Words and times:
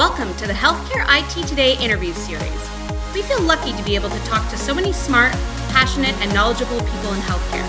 Welcome 0.00 0.34
to 0.36 0.46
the 0.46 0.54
Healthcare 0.54 1.04
IT 1.10 1.46
Today 1.46 1.76
interview 1.76 2.14
series. 2.14 2.70
We 3.12 3.20
feel 3.20 3.42
lucky 3.42 3.74
to 3.74 3.82
be 3.82 3.94
able 3.94 4.08
to 4.08 4.18
talk 4.20 4.48
to 4.48 4.56
so 4.56 4.72
many 4.72 4.94
smart, 4.94 5.30
passionate, 5.72 6.14
and 6.22 6.32
knowledgeable 6.32 6.78
people 6.78 7.12
in 7.12 7.20
healthcare. 7.20 7.68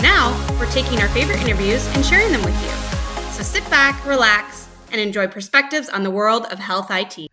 Now, 0.00 0.30
we're 0.56 0.70
taking 0.70 1.00
our 1.00 1.08
favorite 1.08 1.40
interviews 1.40 1.84
and 1.96 2.06
sharing 2.06 2.30
them 2.30 2.44
with 2.44 2.54
you. 2.62 3.32
So 3.32 3.42
sit 3.42 3.68
back, 3.70 4.06
relax, 4.06 4.68
and 4.92 5.00
enjoy 5.00 5.26
perspectives 5.26 5.88
on 5.88 6.04
the 6.04 6.12
world 6.12 6.46
of 6.52 6.60
health 6.60 6.92
IT. 6.92 7.28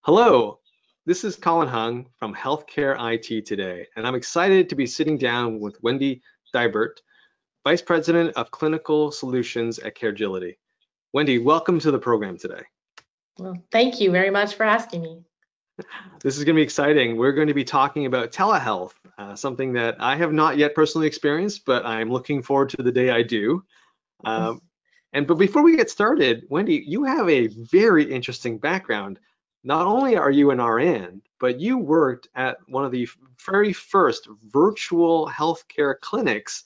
Hello, 0.00 0.60
this 1.04 1.22
is 1.22 1.36
Colin 1.36 1.68
Hung 1.68 2.06
from 2.16 2.34
Healthcare 2.34 2.96
IT 2.98 3.44
Today, 3.44 3.86
and 3.96 4.06
I'm 4.06 4.14
excited 4.14 4.70
to 4.70 4.74
be 4.74 4.86
sitting 4.86 5.18
down 5.18 5.60
with 5.60 5.76
Wendy 5.82 6.22
Dibert, 6.54 7.02
Vice 7.62 7.82
President 7.82 8.34
of 8.36 8.50
Clinical 8.50 9.12
Solutions 9.12 9.78
at 9.80 9.94
Caregility. 9.94 10.56
Wendy, 11.12 11.38
welcome 11.38 11.78
to 11.80 11.90
the 11.90 11.98
program 11.98 12.38
today. 12.38 12.62
Well, 13.38 13.62
thank 13.70 14.00
you 14.00 14.10
very 14.10 14.30
much 14.30 14.54
for 14.54 14.64
asking 14.64 15.02
me. 15.02 15.22
This 16.22 16.36
is 16.36 16.44
going 16.44 16.54
to 16.54 16.60
be 16.60 16.64
exciting. 16.64 17.16
We're 17.16 17.32
going 17.32 17.48
to 17.48 17.54
be 17.54 17.64
talking 17.64 18.06
about 18.06 18.30
telehealth, 18.30 18.92
uh, 19.18 19.34
something 19.34 19.72
that 19.72 19.96
I 19.98 20.16
have 20.16 20.32
not 20.32 20.56
yet 20.56 20.74
personally 20.74 21.06
experienced, 21.06 21.64
but 21.64 21.84
I'm 21.84 22.10
looking 22.10 22.42
forward 22.42 22.68
to 22.70 22.82
the 22.82 22.92
day 22.92 23.10
I 23.10 23.22
do. 23.22 23.64
Um, 24.24 24.60
and 25.12 25.26
but 25.26 25.34
before 25.34 25.62
we 25.62 25.76
get 25.76 25.90
started, 25.90 26.44
Wendy, 26.48 26.84
you 26.86 27.04
have 27.04 27.28
a 27.28 27.48
very 27.48 28.04
interesting 28.04 28.58
background. 28.58 29.18
Not 29.64 29.86
only 29.86 30.16
are 30.16 30.30
you 30.30 30.50
an 30.50 30.60
RN, 30.60 31.22
but 31.40 31.60
you 31.60 31.78
worked 31.78 32.28
at 32.34 32.58
one 32.68 32.84
of 32.84 32.92
the 32.92 33.08
very 33.46 33.72
first 33.72 34.28
virtual 34.52 35.28
healthcare 35.28 35.98
clinics 36.00 36.64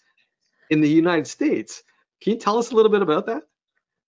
in 0.71 0.81
the 0.81 0.89
United 0.89 1.27
States. 1.27 1.83
Can 2.21 2.35
you 2.35 2.39
tell 2.39 2.59
us 2.59 2.71
a 2.71 2.75
little 2.75 2.91
bit 2.91 3.03
about 3.03 3.27
that? 3.27 3.43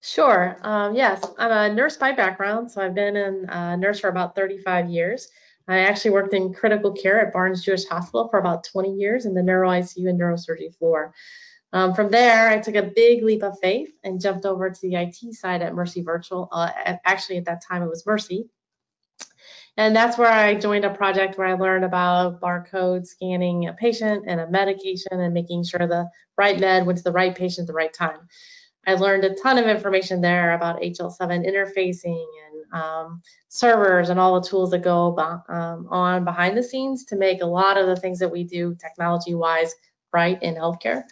Sure. 0.01 0.57
Um, 0.63 0.95
yes, 0.95 1.25
I'm 1.39 1.51
a 1.51 1.75
nurse 1.75 1.97
by 1.97 2.13
background, 2.13 2.71
so 2.71 2.81
I've 2.81 2.95
been 2.95 3.17
a 3.17 3.53
uh, 3.53 3.77
nurse 3.77 3.99
for 3.99 4.09
about 4.09 4.37
35 4.37 4.89
years. 4.89 5.29
I 5.67 5.81
actually 5.81 6.13
worked 6.13 6.33
in 6.33 6.55
critical 6.55 6.93
care 6.93 7.21
at 7.21 7.33
Barnes 7.33 7.63
Jewish 7.63 7.85
Hospital 7.87 8.29
for 8.29 8.39
about 8.39 8.65
20 8.65 8.95
years 8.95 9.27
in 9.27 9.35
the 9.35 9.43
neuro 9.43 9.69
ICU 9.69 10.09
and 10.09 10.19
neurosurgery 10.19 10.75
floor. 10.79 11.13
Um, 11.75 11.95
from 11.95 12.11
there, 12.11 12.49
I 12.49 12.59
took 12.59 12.77
a 12.77 12.83
big 12.83 13.23
leap 13.23 13.43
of 13.43 13.59
faith 13.61 13.91
and 14.03 14.21
jumped 14.21 14.47
over 14.47 14.71
to 14.71 14.81
the 14.81 14.95
IT 14.95 15.35
side 15.35 15.61
at 15.61 15.75
Mercy 15.75 16.03
Virtual. 16.03 16.49
Uh, 16.51 16.71
actually, 17.05 17.37
at 17.37 17.45
that 17.45 17.63
time, 17.63 17.83
it 17.83 17.91
was 17.91 18.07
Mercy. 18.07 18.49
And 19.77 19.95
that's 19.95 20.17
where 20.17 20.31
I 20.31 20.55
joined 20.55 20.87
a 20.87 20.95
project 20.95 21.37
where 21.39 21.47
I 21.47 21.53
learned 21.53 21.85
about 21.85 22.41
barcode 22.41 23.07
scanning 23.07 23.69
a 23.69 23.75
patient 23.75 24.25
and 24.27 24.41
a 24.41 24.51
medication 24.51 25.21
and 25.21 25.35
making 25.35 25.65
sure 25.65 25.87
the 25.87 26.09
right 26.37 26.59
med 26.59 26.87
went 26.87 26.99
to 26.99 27.05
the 27.05 27.13
right 27.13 27.35
patient 27.35 27.65
at 27.65 27.67
the 27.69 27.75
right 27.75 27.93
time. 27.93 28.19
I 28.89 28.95
learned 28.95 29.25
a 29.25 29.35
ton 29.35 29.59
of 29.59 29.67
information 29.67 30.23
there 30.23 30.55
about 30.55 30.81
HL7 30.81 31.47
interfacing 31.47 32.25
and 32.47 32.81
um, 32.81 33.23
servers 33.49 34.09
and 34.09 34.19
all 34.19 34.41
the 34.41 34.49
tools 34.49 34.71
that 34.71 34.83
go 34.83 35.15
um, 35.51 35.87
on 35.91 36.25
behind 36.25 36.57
the 36.57 36.63
scenes 36.63 37.05
to 37.07 37.17
make 37.17 37.43
a 37.43 37.47
lot 37.47 37.77
of 37.77 37.87
the 37.87 37.97
things 37.97 38.19
that 38.21 38.33
we 38.33 38.45
do 38.45 38.75
technology-wise 38.81 39.75
right 40.11 40.43
in 40.43 40.55
healthcare. 40.55 41.03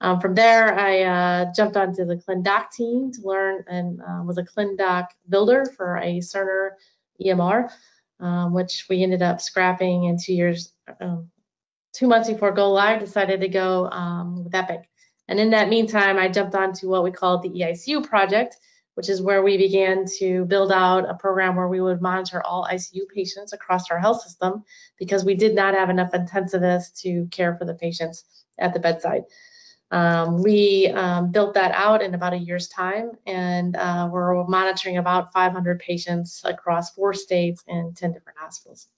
Um, 0.00 0.20
from 0.20 0.34
there, 0.34 0.78
I 0.78 1.02
uh, 1.02 1.52
jumped 1.54 1.76
onto 1.76 2.06
the 2.06 2.16
ClinDoc 2.16 2.70
team 2.70 3.12
to 3.12 3.20
learn 3.22 3.62
and 3.68 4.00
uh, 4.00 4.22
was 4.24 4.38
a 4.38 4.42
ClinDoc 4.42 5.08
builder 5.28 5.66
for 5.76 5.98
a 5.98 6.20
Cerner 6.20 6.70
EMR, 7.22 7.70
um, 8.20 8.54
which 8.54 8.86
we 8.88 9.02
ended 9.02 9.20
up 9.20 9.42
scrapping 9.42 10.04
in 10.04 10.16
two 10.18 10.32
years, 10.32 10.72
um, 10.98 11.28
two 11.92 12.06
months 12.06 12.30
before 12.30 12.52
go 12.52 12.72
live, 12.72 13.00
decided 13.00 13.42
to 13.42 13.48
go 13.48 13.82
with 14.42 14.54
Epic. 14.54 14.88
And 15.28 15.38
in 15.38 15.50
that 15.50 15.68
meantime, 15.68 16.18
I 16.18 16.28
jumped 16.28 16.54
onto 16.54 16.88
what 16.88 17.04
we 17.04 17.10
call 17.10 17.38
the 17.38 17.50
EICU 17.50 18.06
project, 18.08 18.56
which 18.94 19.08
is 19.08 19.22
where 19.22 19.42
we 19.42 19.56
began 19.58 20.06
to 20.18 20.46
build 20.46 20.72
out 20.72 21.08
a 21.08 21.14
program 21.14 21.54
where 21.54 21.68
we 21.68 21.80
would 21.80 22.00
monitor 22.00 22.42
all 22.42 22.66
ICU 22.70 23.02
patients 23.14 23.52
across 23.52 23.90
our 23.90 23.98
health 23.98 24.22
system 24.22 24.64
because 24.98 25.24
we 25.24 25.34
did 25.34 25.54
not 25.54 25.74
have 25.74 25.90
enough 25.90 26.12
intensivists 26.12 27.00
to 27.02 27.26
care 27.30 27.54
for 27.56 27.64
the 27.64 27.74
patients 27.74 28.24
at 28.58 28.72
the 28.72 28.80
bedside. 28.80 29.22
Um, 29.90 30.42
we 30.42 30.88
um, 30.88 31.30
built 31.30 31.54
that 31.54 31.72
out 31.72 32.02
in 32.02 32.14
about 32.14 32.34
a 32.34 32.38
year's 32.38 32.68
time, 32.68 33.12
and 33.26 33.74
uh, 33.76 34.08
we're 34.10 34.44
monitoring 34.44 34.98
about 34.98 35.32
500 35.32 35.78
patients 35.78 36.42
across 36.44 36.92
four 36.92 37.14
states 37.14 37.64
and 37.68 37.96
10 37.96 38.12
different 38.12 38.38
hospitals 38.38 38.88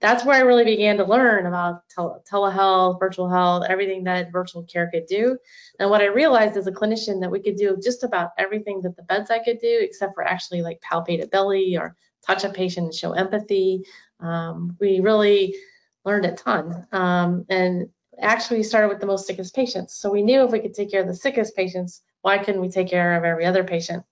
that's 0.00 0.24
where 0.24 0.36
I 0.36 0.40
really 0.40 0.64
began 0.64 0.96
to 0.98 1.04
learn 1.04 1.46
about 1.46 1.88
tele 1.88 2.20
telehealth, 2.30 3.00
virtual 3.00 3.28
health, 3.28 3.64
everything 3.68 4.04
that 4.04 4.30
virtual 4.30 4.62
care 4.62 4.88
could 4.92 5.06
do. 5.06 5.36
And 5.80 5.90
what 5.90 6.00
I 6.00 6.06
realized 6.06 6.56
as 6.56 6.66
a 6.66 6.72
clinician 6.72 7.20
that 7.20 7.30
we 7.30 7.40
could 7.40 7.56
do 7.56 7.76
just 7.82 8.04
about 8.04 8.30
everything 8.38 8.80
that 8.82 8.96
the 8.96 9.02
bedside 9.02 9.42
could 9.44 9.58
do, 9.58 9.78
except 9.80 10.14
for 10.14 10.22
actually 10.22 10.62
like 10.62 10.80
palpate 10.80 11.22
a 11.22 11.26
belly 11.26 11.76
or 11.76 11.96
touch 12.26 12.44
a 12.44 12.50
patient 12.50 12.86
and 12.86 12.94
show 12.94 13.12
empathy. 13.12 13.84
Um, 14.20 14.76
we 14.80 15.00
really 15.00 15.56
learned 16.04 16.26
a 16.26 16.32
ton. 16.32 16.86
Um, 16.92 17.44
and 17.48 17.88
actually 18.20 18.62
started 18.62 18.88
with 18.88 19.00
the 19.00 19.06
most 19.06 19.26
sickest 19.26 19.54
patients. 19.54 19.94
So 19.94 20.10
we 20.10 20.22
knew 20.22 20.44
if 20.44 20.50
we 20.50 20.60
could 20.60 20.74
take 20.74 20.90
care 20.90 21.00
of 21.00 21.06
the 21.06 21.14
sickest 21.14 21.54
patients, 21.54 22.02
why 22.22 22.38
couldn't 22.38 22.60
we 22.60 22.68
take 22.68 22.88
care 22.88 23.16
of 23.16 23.24
every 23.24 23.44
other 23.44 23.64
patient? 23.64 24.04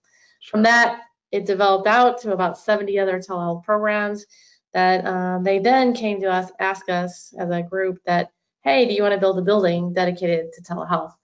From 0.48 0.62
that, 0.62 1.00
it 1.32 1.44
developed 1.44 1.88
out 1.88 2.20
to 2.20 2.32
about 2.32 2.58
70 2.58 2.98
other 2.98 3.18
telehealth 3.18 3.64
programs 3.64 4.26
that 4.76 5.06
um, 5.06 5.42
they 5.42 5.58
then 5.58 5.94
came 5.94 6.20
to 6.20 6.30
us, 6.30 6.52
ask 6.60 6.90
us 6.90 7.32
as 7.38 7.48
a 7.48 7.62
group 7.62 7.98
that, 8.04 8.30
hey, 8.62 8.86
do 8.86 8.92
you 8.92 9.02
want 9.02 9.14
to 9.14 9.18
build 9.18 9.38
a 9.38 9.42
building 9.42 9.94
dedicated 9.94 10.52
to 10.52 10.62
telehealth? 10.62 11.14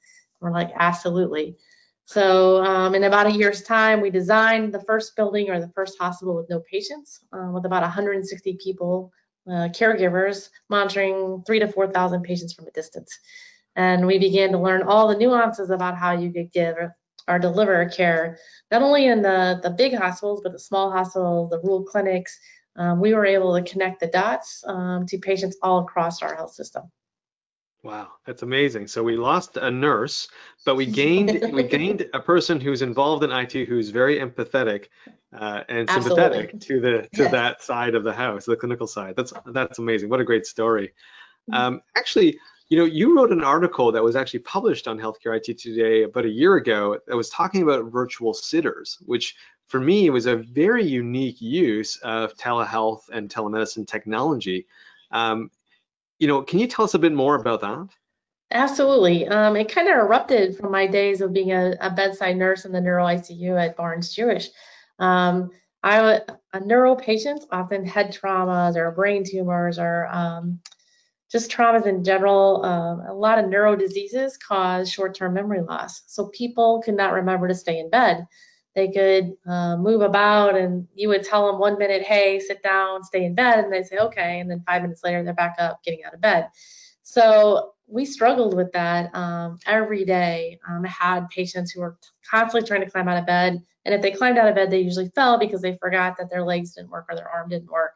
we're 0.41 0.51
like, 0.51 0.73
absolutely. 0.75 1.57
So 2.07 2.65
um, 2.65 2.95
in 2.95 3.05
about 3.05 3.27
a 3.27 3.31
year's 3.31 3.63
time, 3.63 4.01
we 4.01 4.09
designed 4.09 4.73
the 4.73 4.81
first 4.81 5.15
building 5.17 5.51
or 5.51 5.61
the 5.61 5.69
first 5.69 5.99
hospital 6.01 6.35
with 6.35 6.49
no 6.49 6.61
patients, 6.61 7.21
uh, 7.31 7.51
with 7.53 7.67
about 7.67 7.83
160 7.83 8.59
people, 8.63 9.13
uh, 9.47 9.69
caregivers, 9.69 10.49
monitoring 10.71 11.43
three 11.47 11.59
to 11.59 11.69
4,000 11.69 12.23
patients 12.23 12.55
from 12.55 12.67
a 12.67 12.71
distance. 12.71 13.17
And 13.77 14.07
we 14.07 14.19
began 14.19 14.51
to 14.53 14.59
learn 14.59 14.83
all 14.83 15.09
the 15.09 15.17
nuances 15.17 15.69
about 15.69 15.99
how 15.99 16.13
you 16.13 16.33
could 16.33 16.51
give 16.53 16.77
or 17.29 17.39
deliver 17.39 17.87
care, 17.91 18.39
not 18.71 18.81
only 18.81 19.07
in 19.07 19.21
the, 19.21 19.61
the 19.63 19.71
big 19.71 19.95
hospitals, 19.95 20.41
but 20.43 20.53
the 20.53 20.59
small 20.59 20.91
hospitals, 20.91 21.51
the 21.51 21.61
rural 21.61 21.85
clinics, 21.85 22.39
um, 22.77 23.01
we 23.01 23.15
were 23.15 23.27
able 23.27 23.55
to 23.55 23.71
connect 23.71 24.01
the 24.01 24.07
dots 24.07 24.65
um, 24.67 25.07
to 25.07 25.19
patients 25.19 25.57
all 25.63 25.81
across 25.81 26.23
our 26.23 26.35
health 26.35 26.53
system. 26.53 26.91
Wow, 27.85 28.13
that's 28.25 28.43
amazing. 28.43 28.87
So 28.87 29.03
we 29.03 29.17
lost 29.17 29.57
a 29.57 29.69
nurse, 29.69 30.29
but 30.65 30.77
we 30.77 30.87
gained 30.87 31.41
we 31.53 31.65
gained 31.65 32.09
a 32.15 32.21
person 32.21 32.61
who's 32.61 32.81
involved 32.81 33.25
in 33.25 33.33
IT 33.33 33.53
who's 33.53 33.91
very 33.91 34.21
empathetic 34.21 34.87
uh, 35.37 35.65
and 35.69 35.91
sympathetic 35.91 36.55
Absolutely. 36.55 36.59
to 36.61 36.81
the 36.81 37.09
to 37.17 37.23
yes. 37.25 37.33
that 37.33 37.63
side 37.63 37.97
of 37.97 38.05
the 38.05 38.13
house, 38.13 38.45
the 38.45 38.57
clinical 38.57 38.87
side. 38.87 39.15
That's 39.17 39.33
that's 39.47 39.81
amazing. 39.81 40.11
What 40.11 40.21
a 40.21 40.25
great 40.25 40.47
story. 40.47 40.93
Mm-hmm. 41.51 41.55
Um, 41.55 41.83
actually, 41.97 42.39
you 42.69 42.79
know, 42.79 42.85
you 42.85 43.17
wrote 43.17 43.33
an 43.33 43.43
article 43.43 43.91
that 43.91 44.03
was 44.03 44.15
actually 44.15 44.41
published 44.41 44.87
on 44.87 44.97
Healthcare 44.97 45.37
IT 45.37 45.59
Today 45.59 46.05
about 46.05 46.25
a 46.25 46.31
year 46.31 46.55
ago 46.55 46.99
that 47.09 47.17
was 47.17 47.31
talking 47.31 47.63
about 47.63 47.91
virtual 47.91 48.33
sitters, 48.33 48.97
which 49.07 49.35
for 49.73 49.81
me 49.81 50.07
it 50.07 50.11
was 50.11 50.27
a 50.27 50.37
very 50.37 50.85
unique 50.85 51.41
use 51.41 51.97
of 52.03 52.35
telehealth 52.37 53.09
and 53.11 53.31
telemedicine 53.31 53.89
technology. 53.89 54.67
Um, 55.11 55.51
you 56.19 56.29
know, 56.29 56.43
can 56.43 56.59
you 56.59 56.67
tell 56.67 56.85
us 56.85 56.93
a 56.93 56.99
bit 56.99 57.13
more 57.13 57.37
about 57.37 57.63
that? 57.63 57.89
Absolutely. 58.51 59.27
Um, 59.27 59.57
it 59.57 59.73
kind 59.73 59.89
of 59.89 59.95
erupted 59.95 60.59
from 60.59 60.73
my 60.73 60.87
days 60.87 61.23
of 61.23 61.33
being 61.33 61.53
a, 61.53 61.75
a, 61.81 61.89
bedside 61.89 62.37
nurse 62.37 62.67
in 62.67 62.73
the 62.73 62.83
neuro 62.83 63.07
ICU 63.07 63.59
at 63.59 63.75
Barnes 63.75 64.15
Jewish. 64.15 64.51
Um, 64.99 65.51
I, 65.83 66.21
a 66.53 66.61
neuro 66.61 66.95
patients 66.95 67.47
often 67.51 67.87
head 67.87 68.15
traumas 68.15 68.77
or 68.77 68.91
brain 68.91 69.25
tumors 69.25 69.79
or 69.79 70.07
um, 70.13 70.61
just 71.31 71.51
traumas 71.51 71.87
in 71.87 72.05
general. 72.05 72.63
Um, 72.63 73.01
a 73.09 73.15
lot 73.15 73.39
of 73.39 73.49
neuro 73.49 73.75
diseases 73.75 74.37
cause 74.37 74.93
short-term 74.93 75.33
memory 75.33 75.63
loss. 75.63 76.03
So 76.09 76.27
people 76.27 76.83
could 76.85 76.95
not 76.95 77.15
remember 77.15 77.49
to 77.49 77.55
stay 77.55 77.79
in 77.79 77.89
bed 77.89 78.27
they 78.75 78.89
could 78.89 79.33
uh, 79.47 79.77
move 79.77 80.01
about 80.01 80.57
and 80.57 80.87
you 80.95 81.09
would 81.09 81.25
tell 81.25 81.47
them 81.47 81.59
one 81.59 81.79
minute 81.79 82.03
hey 82.03 82.41
sit 82.41 82.63
down 82.63 83.05
stay 83.05 83.25
in 83.25 83.35
bed 83.35 83.65
and 83.65 83.73
they'd 83.73 83.87
say 83.87 83.99
okay 83.99 84.41
and 84.41 84.51
then 84.51 84.63
five 84.67 84.83
minutes 84.83 85.05
later 85.05 85.23
they're 85.23 85.35
back 85.35 85.57
up 85.59 85.83
getting 85.85 86.05
out 86.05 86.15
of 86.15 86.21
bed. 86.21 86.49
So 87.03 87.73
we 87.87 88.05
struggled 88.05 88.55
with 88.57 88.73
that 88.73 89.15
um, 89.15 89.59
every 89.67 90.05
day. 90.05 90.59
Um, 90.69 90.85
i 90.85 90.89
had 90.89 91.29
patients 91.29 91.73
who 91.73 91.81
were 91.81 91.99
constantly 92.29 92.67
trying 92.67 92.81
to 92.81 92.91
climb 92.91 93.09
out 93.09 93.19
of 93.19 93.27
bed 93.27 93.63
and 93.85 93.95
if 93.95 94.01
they 94.01 94.11
climbed 94.11 94.39
out 94.39 94.49
of 94.49 94.55
bed 94.55 94.71
they 94.71 94.81
usually 94.81 95.11
fell 95.15 95.39
because 95.39 95.61
they 95.61 95.77
forgot 95.77 96.17
that 96.19 96.31
their 96.31 96.45
legs 96.45 96.75
didn't 96.75 96.91
work 96.91 97.07
or 97.11 97.17
their 97.17 97.29
arm 97.29 97.49
didn't 97.49 97.71
work 97.71 97.93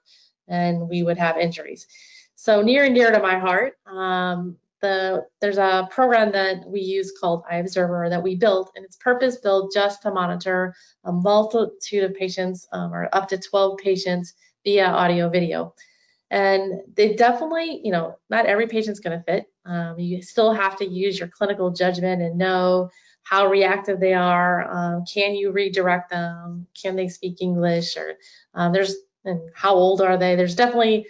and 0.48 0.88
we 0.88 1.02
would 1.02 1.18
have 1.18 1.36
injuries. 1.36 1.86
So 2.34 2.60
near 2.60 2.84
and 2.84 2.94
dear 2.94 3.10
to 3.10 3.20
my 3.20 3.38
heart 3.38 3.78
um, 3.86 4.56
the 4.80 5.24
there's 5.40 5.58
a 5.58 5.88
program 5.90 6.32
that 6.32 6.66
we 6.66 6.80
use 6.80 7.12
called 7.18 7.44
iObserver 7.50 8.10
that 8.10 8.22
we 8.22 8.36
built, 8.36 8.72
and 8.74 8.84
it's 8.84 8.96
purpose 8.96 9.36
built 9.38 9.72
just 9.72 10.02
to 10.02 10.10
monitor 10.10 10.74
a 11.04 11.12
multitude 11.12 12.04
of 12.04 12.14
patients, 12.14 12.66
um, 12.72 12.92
or 12.92 13.08
up 13.12 13.28
to 13.28 13.38
12 13.38 13.78
patients 13.78 14.34
via 14.64 14.86
audio 14.86 15.28
video. 15.28 15.74
And 16.30 16.80
they 16.94 17.14
definitely, 17.14 17.80
you 17.84 17.92
know, 17.92 18.18
not 18.30 18.46
every 18.46 18.66
patient's 18.66 19.00
going 19.00 19.16
to 19.16 19.24
fit. 19.24 19.46
Um, 19.64 19.98
you 19.98 20.22
still 20.22 20.52
have 20.52 20.76
to 20.78 20.86
use 20.86 21.18
your 21.18 21.28
clinical 21.28 21.70
judgment 21.70 22.20
and 22.20 22.36
know 22.36 22.90
how 23.22 23.48
reactive 23.48 24.00
they 24.00 24.14
are. 24.14 24.68
Um, 24.70 25.04
can 25.04 25.34
you 25.34 25.52
redirect 25.52 26.10
them? 26.10 26.66
Can 26.80 26.96
they 26.96 27.08
speak 27.08 27.40
English? 27.40 27.96
Or 27.96 28.14
um, 28.54 28.72
there's 28.72 28.96
and 29.24 29.40
how 29.54 29.74
old 29.74 30.00
are 30.00 30.16
they? 30.16 30.36
There's 30.36 30.54
definitely 30.54 31.06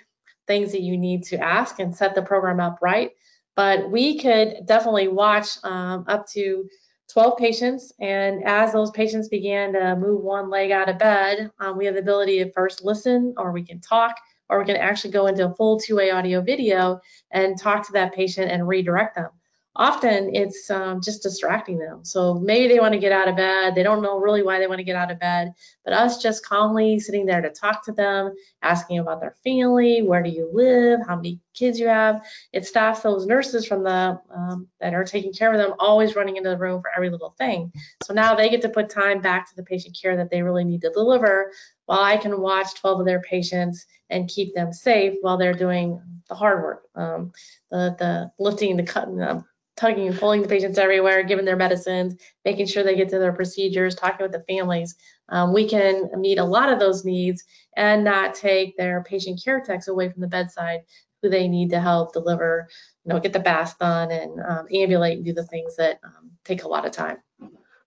things 0.47 0.73
that 0.73 0.83
you 0.83 0.97
need 0.97 1.25
to 1.25 1.39
ask 1.39 1.79
and 1.79 1.95
set 1.95 2.15
the 2.15 2.23
program 2.23 2.61
up 2.61 2.79
right. 2.81 3.11
But 3.57 3.91
we 3.91 4.19
could 4.19 4.67
definitely 4.67 5.09
watch 5.09 5.49
um, 5.65 6.05
up 6.07 6.29
to 6.31 6.69
12 7.13 7.39
patients, 7.39 7.93
and 8.01 8.45
as 8.45 8.73
those 8.73 8.91
patients 8.91 9.29
began 9.29 9.73
to 9.73 9.97
move 9.97 10.23
one 10.23 10.51
leg 10.51 10.71
out 10.71 10.89
of 10.89 10.99
bed, 10.99 11.51
um, 11.61 11.79
we 11.79 11.87
have 11.87 11.95
the 11.95 12.01
ability 12.01 12.45
to 12.45 12.53
first 12.53 12.85
listen, 12.85 13.35
or 13.39 13.53
we 13.53 13.65
can 13.65 13.81
talk, 13.81 14.17
or 14.51 14.59
we 14.59 14.67
can 14.67 14.77
actually 14.77 15.13
go 15.13 15.27
into 15.27 15.47
a 15.47 15.55
full 15.55 15.81
two-way 15.81 16.11
audio 16.11 16.41
video 16.43 17.01
and 17.31 17.59
talk 17.59 17.87
to 17.87 17.93
that 17.93 18.13
patient 18.15 18.51
and 18.51 18.69
redirect 18.69 19.15
them 19.15 19.31
often 19.77 20.35
it's 20.35 20.71
um, 20.71 21.01
just 21.01 21.23
distracting 21.23 21.79
them. 21.79 22.05
So 22.05 22.35
maybe 22.35 22.69
they 22.69 22.81
want 22.81 22.95
to 22.95 22.99
get 22.99 23.13
out 23.13 23.29
of 23.29 23.37
bed. 23.37 23.75
They 23.75 23.83
don't 23.83 24.03
know 24.03 24.19
really 24.19 24.43
why 24.43 24.59
they 24.59 24.67
want 24.67 24.79
to 24.79 24.85
get 24.85 24.97
out 24.97 25.11
of 25.11 25.21
bed, 25.21 25.53
but 25.85 25.93
us 25.93 26.23
just 26.23 26.45
calmly 26.45 26.99
sitting 26.99 27.27
there 27.27 27.43
to 27.43 27.51
talk 27.51 27.85
to 27.85 27.93
them, 27.93 28.35
asking 28.63 28.99
about 28.99 29.21
their 29.21 29.37
family, 29.45 30.03
where 30.03 30.23
do 30.23 30.31
you 30.31 30.51
live, 30.53 31.01
how 31.07 31.17
many 31.17 31.41
kids 31.55 31.79
you 31.79 31.89
have. 31.89 32.23
It 32.53 32.67
stops 32.67 33.01
those 33.01 33.27
nurses 33.27 33.67
from 33.67 33.83
the 33.83 34.21
um, 34.35 34.69
that 34.81 34.95
are 34.95 35.05
taking 35.05 35.33
care 35.33 35.53
of 35.53 35.59
them 35.59 35.75
always 35.79 36.17
running 36.17 36.37
into 36.37 36.51
the 36.51 36.59
room 36.59 36.81
for 36.81 36.91
every 36.95 37.11
little 37.11 37.35
thing. 37.39 37.73
So 38.03 38.15
now 38.15 38.35
they 38.35 38.49
get 38.49 38.63
to 38.63 38.69
put 38.69 38.91
time 38.91 39.21
back 39.21 39.49
to 39.49 39.57
the 39.57 39.63
patient 39.63 39.99
care 40.01 40.17
that 40.17 40.31
they 40.31 40.43
really 40.43 40.65
need 40.65 40.83
to 40.83 40.91
deliver 40.91 41.53
while 41.87 42.01
I 42.01 42.17
can 42.17 42.41
watch 42.41 42.75
12 42.81 43.01
of 43.01 43.07
their 43.07 43.23
patients 43.23 43.87
and 44.11 44.29
keep 44.29 44.55
them 44.55 44.73
safe 44.73 45.15
while 45.21 45.37
they're 45.37 45.55
doing 45.55 46.01
the 46.29 46.35
hard 46.35 46.63
work, 46.63 46.83
um, 46.95 47.33
the, 47.71 47.95
the 47.99 48.31
lifting, 48.39 48.77
the 48.77 48.83
cutting, 48.83 49.17
the 49.17 49.45
tugging 49.77 50.09
and 50.09 50.19
pulling 50.19 50.43
the 50.43 50.49
patients 50.49 50.79
everywhere, 50.79 51.23
giving 51.23 51.45
their 51.45 51.57
medicines, 51.57 52.17
making 52.45 52.67
sure 52.67 52.83
they 52.83 52.97
get 52.97 53.09
to 53.11 53.19
their 53.19 53.33
procedures, 53.33 53.95
talking 53.95 54.25
with 54.25 54.33
the 54.33 54.45
families. 54.49 54.97
Um, 55.29 55.53
we 55.53 55.69
can 55.69 56.11
meet 56.19 56.39
a 56.39 56.45
lot 56.45 56.73
of 56.73 56.79
those 56.79 57.05
needs 57.05 57.45
and 57.77 58.05
not 58.05 58.35
take 58.35 58.77
their 58.77 59.03
patient 59.03 59.41
care 59.45 59.61
techs 59.61 59.89
away 59.89 60.09
from 60.09 60.21
the 60.21 60.29
bedside 60.29 60.81
who 61.23 61.29
they 61.29 61.49
need 61.49 61.71
to 61.71 61.81
help 61.81 62.13
deliver, 62.13 62.69
you 63.05 63.13
know, 63.13 63.21
get 63.21 63.33
the 63.33 63.41
bath 63.41 63.79
done 63.79 64.11
and 64.11 64.41
um, 64.41 64.67
ambulate 64.73 65.17
and 65.17 65.27
do 65.27 65.33
the 65.33 65.47
things 65.47 65.77
that 65.77 66.01
um, 66.05 66.31
take 66.45 66.65
a 66.65 66.69
lot 66.69 66.87
of 66.87 66.93
time. 66.93 67.19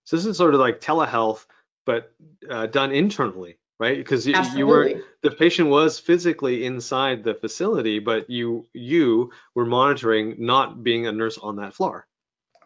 So 0.03 0.15
this 0.15 0.25
is 0.25 0.37
sort 0.37 0.53
of 0.53 0.59
like 0.59 0.81
telehealth, 0.81 1.45
but 1.85 2.13
uh, 2.49 2.67
done 2.67 2.91
internally 2.91 3.57
right? 3.79 3.97
Because 3.97 4.27
you, 4.27 4.35
you, 4.55 4.67
were 4.67 5.01
the 5.21 5.31
patient 5.31 5.69
was 5.69 5.99
physically 5.99 6.65
inside 6.65 7.23
the 7.23 7.33
facility, 7.33 7.99
but 7.99 8.29
you 8.29 8.67
you 8.73 9.31
were 9.55 9.65
monitoring, 9.65 10.35
not 10.37 10.83
being 10.83 11.07
a 11.07 11.11
nurse 11.11 11.37
on 11.37 11.55
that 11.57 11.73
floor. 11.73 12.05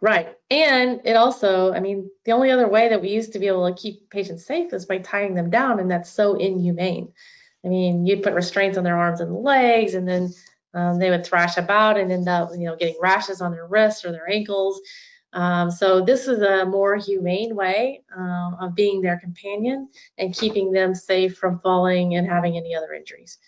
Right, 0.01 0.36
and 0.50 1.00
it 1.06 1.15
also, 1.15 1.71
I 1.71 1.80
mean, 1.80 2.10
the 2.25 2.33
only 2.33 2.51
other 2.51 2.68
way 2.68 2.89
that 2.89 3.01
we 3.01 3.10
used 3.10 3.33
to 3.33 3.39
be 3.39 3.48
able 3.48 3.74
to 3.74 3.81
keep 3.81 4.10
patients 4.10 4.45
safe 4.45 4.74
is 4.74 4.86
by 4.86 4.98
tying 4.98 5.33
them 5.33 5.50
down, 5.50 5.80
and 5.80 5.89
that's 5.89 6.10
so 6.10 6.36
inhumane. 6.36 7.13
I 7.63 7.69
mean, 7.69 8.06
you'd 8.06 8.24
put 8.24 8.33
restraints 8.33 8.77
on 8.77 8.83
their 8.83 8.98
arms 8.98 9.21
and 9.21 9.33
legs, 9.33 9.94
and 9.94 10.06
then 10.06 10.33
um, 10.74 11.00
they 11.00 11.10
would 11.10 11.25
thrash 11.25 11.57
about 11.57 11.98
and 11.98 12.12
end 12.12 12.27
up, 12.27 12.50
you 12.51 12.65
know, 12.65 12.75
getting 12.75 12.98
rashes 13.01 13.39
on 13.39 13.51
their 13.51 13.65
wrists 13.65 14.04
or 14.04 14.12
their 14.12 14.30
ankles. 14.30 14.81
Um, 15.33 15.71
so 15.71 16.01
this 16.01 16.27
is 16.27 16.41
a 16.41 16.65
more 16.65 16.95
humane 16.95 17.56
way 17.56 18.03
um, 18.15 18.57
of 18.62 18.75
being 18.75 19.01
their 19.01 19.19
companion 19.19 19.89
and 20.18 20.33
keeping 20.33 20.71
them 20.71 20.94
safe 20.94 21.38
from 21.38 21.59
falling 21.59 22.15
and 22.15 22.27
having 22.27 22.56
any 22.56 22.75
other 22.75 22.94
injuries. 22.94 23.39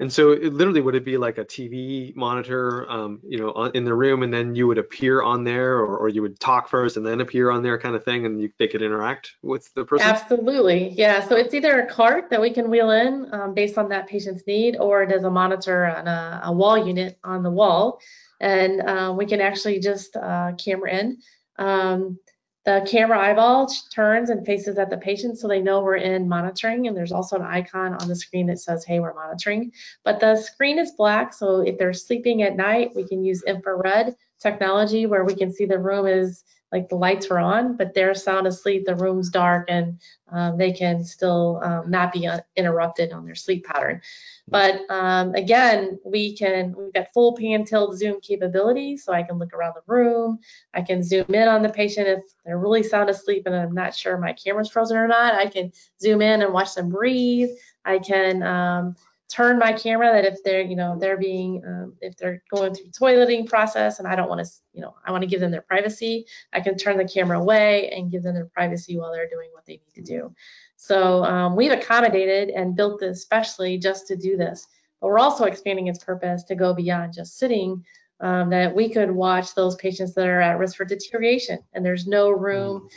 And 0.00 0.12
so, 0.12 0.32
it 0.32 0.52
literally, 0.52 0.80
would 0.80 0.96
it 0.96 1.04
be 1.04 1.16
like 1.16 1.38
a 1.38 1.44
TV 1.44 2.16
monitor, 2.16 2.90
um, 2.90 3.20
you 3.24 3.38
know, 3.38 3.66
in 3.66 3.84
the 3.84 3.94
room, 3.94 4.24
and 4.24 4.34
then 4.34 4.56
you 4.56 4.66
would 4.66 4.78
appear 4.78 5.22
on 5.22 5.44
there, 5.44 5.74
or, 5.74 5.96
or 5.96 6.08
you 6.08 6.22
would 6.22 6.40
talk 6.40 6.68
first 6.68 6.96
and 6.96 7.06
then 7.06 7.20
appear 7.20 7.50
on 7.50 7.62
there, 7.62 7.78
kind 7.78 7.94
of 7.94 8.02
thing, 8.02 8.26
and 8.26 8.40
you, 8.40 8.50
they 8.58 8.66
could 8.66 8.82
interact 8.82 9.34
with 9.42 9.72
the 9.74 9.84
person? 9.84 10.04
Absolutely, 10.04 10.88
yeah. 10.88 11.24
So 11.28 11.36
it's 11.36 11.54
either 11.54 11.82
a 11.82 11.86
cart 11.86 12.30
that 12.30 12.40
we 12.40 12.50
can 12.50 12.68
wheel 12.68 12.90
in 12.90 13.32
um, 13.32 13.54
based 13.54 13.78
on 13.78 13.90
that 13.90 14.08
patient's 14.08 14.44
need, 14.44 14.76
or 14.76 15.04
it 15.04 15.12
is 15.12 15.22
a 15.22 15.30
monitor 15.30 15.86
on 15.86 16.08
a, 16.08 16.40
a 16.46 16.52
wall 16.52 16.84
unit 16.84 17.16
on 17.22 17.44
the 17.44 17.50
wall 17.50 18.00
and 18.42 18.82
uh, 18.82 19.14
we 19.16 19.24
can 19.24 19.40
actually 19.40 19.80
just 19.80 20.16
uh, 20.16 20.52
camera 20.58 20.92
in. 20.92 21.18
Um, 21.58 22.18
the 22.64 22.86
camera 22.88 23.18
eyeball 23.18 23.68
turns 23.92 24.30
and 24.30 24.46
faces 24.46 24.78
at 24.78 24.88
the 24.88 24.96
patient 24.96 25.36
so 25.36 25.48
they 25.48 25.60
know 25.60 25.80
we're 25.80 25.96
in 25.96 26.28
monitoring 26.28 26.86
and 26.86 26.96
there's 26.96 27.10
also 27.10 27.34
an 27.36 27.42
icon 27.42 27.94
on 27.94 28.06
the 28.06 28.14
screen 28.14 28.46
that 28.46 28.60
says, 28.60 28.84
hey, 28.84 29.00
we're 29.00 29.14
monitoring. 29.14 29.72
But 30.04 30.20
the 30.20 30.36
screen 30.36 30.78
is 30.78 30.92
black, 30.92 31.34
so 31.34 31.60
if 31.60 31.76
they're 31.76 31.92
sleeping 31.92 32.42
at 32.42 32.56
night, 32.56 32.92
we 32.94 33.06
can 33.06 33.24
use 33.24 33.42
infrared 33.42 34.14
technology 34.40 35.06
where 35.06 35.24
we 35.24 35.34
can 35.34 35.52
see 35.52 35.64
the 35.64 35.78
room 35.78 36.06
is 36.06 36.44
like 36.72 36.88
the 36.88 36.96
lights 36.96 37.26
are 37.26 37.38
on, 37.38 37.76
but 37.76 37.92
they're 37.94 38.14
sound 38.14 38.46
asleep, 38.46 38.86
the 38.86 38.94
room's 38.94 39.28
dark, 39.28 39.66
and 39.68 40.00
um, 40.30 40.56
they 40.56 40.72
can 40.72 41.04
still 41.04 41.60
um, 41.62 41.90
not 41.90 42.12
be 42.12 42.26
uh, 42.26 42.40
interrupted 42.56 43.12
on 43.12 43.26
their 43.26 43.34
sleep 43.34 43.64
pattern. 43.66 44.00
But 44.48 44.90
um, 44.90 45.34
again, 45.34 46.00
we 46.04 46.34
can, 46.36 46.74
we've 46.76 46.92
got 46.92 47.12
full 47.12 47.36
pan 47.36 47.64
tilt 47.64 47.96
zoom 47.96 48.20
capability, 48.20 48.96
so 48.96 49.12
I 49.12 49.22
can 49.22 49.38
look 49.38 49.52
around 49.52 49.74
the 49.74 49.92
room. 49.92 50.38
I 50.74 50.82
can 50.82 51.02
zoom 51.02 51.26
in 51.28 51.46
on 51.46 51.62
the 51.62 51.68
patient 51.68 52.08
if 52.08 52.20
they're 52.44 52.58
really 52.58 52.82
sound 52.82 53.10
asleep 53.10 53.44
and 53.46 53.54
I'm 53.54 53.74
not 53.74 53.94
sure 53.94 54.18
my 54.18 54.32
camera's 54.32 54.70
frozen 54.70 54.96
or 54.96 55.06
not. 55.06 55.34
I 55.34 55.46
can 55.46 55.72
zoom 56.00 56.22
in 56.22 56.42
and 56.42 56.52
watch 56.52 56.74
them 56.74 56.88
breathe. 56.88 57.50
I 57.84 57.98
can 57.98 58.42
um, 58.42 58.96
turn 59.32 59.58
my 59.58 59.72
camera 59.72 60.12
that 60.12 60.26
if 60.26 60.42
they're, 60.44 60.60
you 60.60 60.76
know, 60.76 60.98
they're 60.98 61.16
being, 61.16 61.62
um, 61.66 61.94
if 62.02 62.16
they're 62.18 62.42
going 62.54 62.74
through 62.74 62.86
toileting 62.86 63.48
process 63.48 63.98
and 63.98 64.06
I 64.06 64.14
don't 64.14 64.28
want 64.28 64.44
to, 64.44 64.52
you 64.74 64.82
know, 64.82 64.94
I 65.06 65.10
want 65.10 65.22
to 65.22 65.28
give 65.28 65.40
them 65.40 65.50
their 65.50 65.62
privacy, 65.62 66.26
I 66.52 66.60
can 66.60 66.76
turn 66.76 66.98
the 66.98 67.08
camera 67.08 67.40
away 67.40 67.90
and 67.90 68.10
give 68.10 68.22
them 68.22 68.34
their 68.34 68.50
privacy 68.52 68.98
while 68.98 69.10
they're 69.10 69.28
doing 69.28 69.48
what 69.52 69.64
they 69.64 69.74
need 69.74 69.94
to 69.94 70.02
do. 70.02 70.34
So 70.76 71.24
um, 71.24 71.56
we've 71.56 71.72
accommodated 71.72 72.50
and 72.50 72.76
built 72.76 73.00
this 73.00 73.18
especially 73.18 73.78
just 73.78 74.06
to 74.08 74.16
do 74.16 74.36
this. 74.36 74.66
But 75.00 75.08
we're 75.08 75.18
also 75.18 75.44
expanding 75.44 75.86
its 75.86 76.04
purpose 76.04 76.44
to 76.44 76.54
go 76.54 76.74
beyond 76.74 77.14
just 77.14 77.38
sitting, 77.38 77.84
um, 78.20 78.50
that 78.50 78.74
we 78.74 78.90
could 78.90 79.10
watch 79.10 79.54
those 79.54 79.76
patients 79.76 80.14
that 80.14 80.28
are 80.28 80.42
at 80.42 80.58
risk 80.58 80.76
for 80.76 80.84
deterioration. 80.84 81.58
And 81.72 81.84
there's 81.84 82.06
no 82.06 82.30
room 82.30 82.88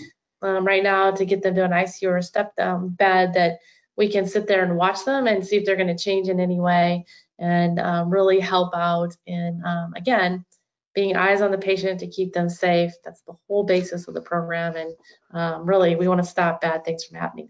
um, 0.42 0.68
right 0.68 0.84
now 0.84 1.12
to 1.12 1.26
get 1.26 1.42
them 1.42 1.56
to 1.56 1.64
an 1.64 1.72
ICU 1.72 2.10
or 2.10 2.18
a 2.18 2.24
step 2.24 2.56
down 2.58 2.90
bed 2.90 3.34
that 3.36 3.60
we 3.98 4.12
can 4.12 4.28
sit 4.28 4.48
there 4.48 4.64
and 4.64 4.76
watch 4.76 5.06
them 5.06 5.28
and 5.28 5.46
see 5.46 5.58
if 5.58 5.66
they're 5.66 5.76
going 5.76 5.96
to 5.96 6.04
change 6.04 6.28
in 6.28 6.40
any 6.40 6.60
way 6.60 7.06
and 7.40 7.80
um, 7.80 8.10
really 8.10 8.40
help 8.40 8.76
out 8.76 9.16
in, 9.26 9.62
um, 9.66 9.94
again, 9.96 10.46
being 10.94 11.16
eyes 11.16 11.42
on 11.42 11.52
the 11.52 11.58
patient 11.58 12.00
to 12.00 12.08
keep 12.08 12.34
them 12.34 12.50
safe. 12.50 12.94
That's 13.04 13.22
the 13.22 13.36
whole 13.48 13.64
basis 13.64 14.08
of 14.08 14.14
the 14.14 14.22
program. 14.22 14.76
And 14.76 14.96
um, 15.32 15.66
really, 15.66 15.96
we 15.96 16.08
want 16.08 16.22
to 16.22 16.28
stop 16.28 16.62
bad 16.62 16.86
things 16.86 17.04
from 17.04 17.20
happening. 17.20 17.50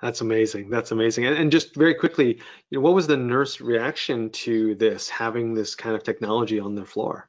That's 0.00 0.20
amazing. 0.20 0.70
That's 0.70 0.92
amazing. 0.92 1.26
And, 1.26 1.36
and, 1.36 1.50
just 1.50 1.74
very 1.74 1.94
quickly, 1.94 2.40
you 2.70 2.78
know, 2.78 2.80
what 2.80 2.94
was 2.94 3.08
the 3.08 3.16
nurse 3.16 3.60
reaction 3.60 4.30
to 4.30 4.76
this, 4.76 5.08
having 5.08 5.54
this 5.54 5.74
kind 5.74 5.96
of 5.96 6.04
technology 6.04 6.60
on 6.60 6.76
their 6.76 6.84
floor? 6.84 7.28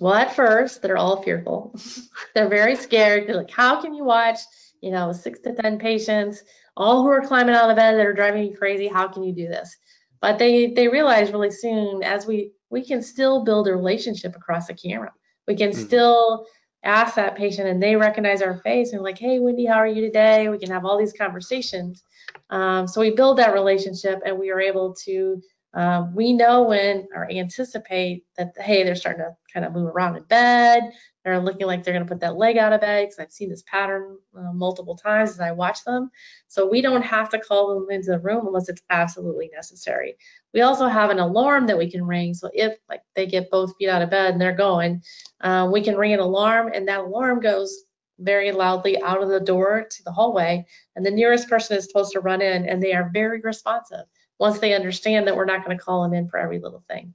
Well, 0.00 0.14
at 0.14 0.34
first, 0.34 0.82
they're 0.82 0.96
all 0.96 1.22
fearful. 1.22 1.78
they're 2.34 2.48
very 2.48 2.74
scared. 2.74 3.28
They're 3.28 3.36
like, 3.36 3.50
how 3.50 3.80
can 3.80 3.94
you 3.94 4.02
watch, 4.02 4.40
you 4.80 4.90
know, 4.90 5.12
six 5.12 5.38
to 5.40 5.54
10 5.54 5.78
patients 5.78 6.42
all 6.76 7.02
who 7.02 7.08
are 7.08 7.26
climbing 7.26 7.54
out 7.54 7.70
of 7.70 7.76
bed 7.76 7.94
that 7.94 8.06
are 8.06 8.12
driving 8.12 8.42
me 8.42 8.56
crazy. 8.56 8.88
How 8.88 9.08
can 9.08 9.22
you 9.22 9.32
do 9.32 9.48
this? 9.48 9.76
But 10.20 10.38
they 10.38 10.68
they 10.68 10.88
realize 10.88 11.32
really 11.32 11.50
soon 11.50 12.02
as 12.02 12.26
we 12.26 12.52
we 12.70 12.84
can 12.84 13.02
still 13.02 13.44
build 13.44 13.68
a 13.68 13.74
relationship 13.74 14.36
across 14.36 14.66
the 14.66 14.74
camera. 14.74 15.12
We 15.46 15.56
can 15.56 15.70
mm-hmm. 15.70 15.84
still 15.84 16.46
ask 16.82 17.14
that 17.16 17.36
patient 17.36 17.68
and 17.68 17.82
they 17.82 17.96
recognize 17.96 18.40
our 18.40 18.58
face 18.58 18.92
and 18.92 19.02
like, 19.02 19.18
hey, 19.18 19.38
Wendy, 19.38 19.66
how 19.66 19.74
are 19.74 19.86
you 19.86 20.00
today? 20.02 20.48
We 20.48 20.58
can 20.58 20.70
have 20.70 20.84
all 20.84 20.98
these 20.98 21.12
conversations. 21.12 22.02
Um, 22.48 22.86
so 22.86 23.00
we 23.00 23.10
build 23.10 23.38
that 23.38 23.52
relationship 23.52 24.22
and 24.24 24.38
we 24.38 24.50
are 24.50 24.60
able 24.60 24.94
to 25.04 25.42
um, 25.74 26.14
we 26.14 26.32
know 26.32 26.62
when 26.62 27.06
or 27.14 27.30
anticipate 27.30 28.24
that 28.36 28.52
hey 28.58 28.82
they're 28.82 28.94
starting 28.94 29.22
to 29.22 29.36
kind 29.52 29.64
of 29.64 29.72
move 29.72 29.86
around 29.86 30.16
in 30.16 30.22
bed 30.24 30.92
they're 31.24 31.40
looking 31.40 31.66
like 31.66 31.82
they're 31.82 31.92
going 31.94 32.04
to 32.04 32.08
put 32.08 32.20
that 32.20 32.36
leg 32.36 32.56
out 32.56 32.72
of 32.72 32.80
bed 32.80 33.02
because 33.02 33.18
I've 33.18 33.32
seen 33.32 33.50
this 33.50 33.62
pattern 33.66 34.16
uh, 34.36 34.52
multiple 34.52 34.96
times 34.96 35.30
as 35.30 35.40
I 35.40 35.52
watch 35.52 35.84
them. 35.84 36.10
So 36.48 36.68
we 36.68 36.80
don't 36.80 37.02
have 37.02 37.28
to 37.30 37.38
call 37.38 37.74
them 37.74 37.90
into 37.90 38.10
the 38.10 38.20
room 38.20 38.46
unless 38.46 38.68
it's 38.68 38.82
absolutely 38.88 39.50
necessary. 39.54 40.16
We 40.54 40.62
also 40.62 40.86
have 40.86 41.10
an 41.10 41.18
alarm 41.18 41.66
that 41.66 41.76
we 41.76 41.90
can 41.90 42.06
ring. 42.06 42.32
So 42.32 42.50
if 42.54 42.78
like 42.88 43.02
they 43.14 43.26
get 43.26 43.50
both 43.50 43.74
feet 43.76 43.90
out 43.90 44.02
of 44.02 44.10
bed 44.10 44.32
and 44.32 44.40
they're 44.40 44.52
going, 44.52 45.02
uh, 45.42 45.68
we 45.70 45.82
can 45.82 45.96
ring 45.96 46.14
an 46.14 46.20
alarm 46.20 46.70
and 46.74 46.88
that 46.88 47.00
alarm 47.00 47.40
goes 47.40 47.84
very 48.18 48.52
loudly 48.52 49.00
out 49.02 49.22
of 49.22 49.28
the 49.28 49.40
door 49.40 49.86
to 49.90 50.02
the 50.04 50.12
hallway 50.12 50.64
and 50.96 51.04
the 51.04 51.10
nearest 51.10 51.48
person 51.48 51.76
is 51.76 51.84
supposed 51.84 52.12
to 52.12 52.20
run 52.20 52.42
in 52.42 52.66
and 52.66 52.82
they 52.82 52.92
are 52.92 53.10
very 53.12 53.40
responsive 53.40 54.04
once 54.40 54.58
they 54.58 54.74
understand 54.74 55.26
that 55.26 55.36
we're 55.36 55.44
not 55.44 55.64
going 55.64 55.76
to 55.76 55.84
call 55.84 56.02
them 56.02 56.14
in 56.14 56.28
for 56.28 56.38
every 56.38 56.58
little 56.58 56.82
thing. 56.88 57.14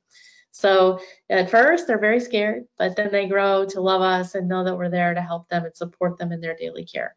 So 0.51 1.01
at 1.29 1.49
first, 1.49 1.87
they're 1.87 1.99
very 1.99 2.21
scared, 2.21 2.63
but 2.77 2.95
then 2.95 3.11
they 3.11 3.27
grow 3.27 3.65
to 3.65 3.81
love 3.81 4.01
us 4.01 4.35
and 4.35 4.47
know 4.47 4.63
that 4.63 4.77
we're 4.77 4.89
there 4.89 5.13
to 5.13 5.21
help 5.21 5.49
them 5.49 5.65
and 5.65 5.75
support 5.75 6.17
them 6.17 6.31
in 6.31 6.39
their 6.39 6.55
daily 6.55 6.85
care. 6.85 7.15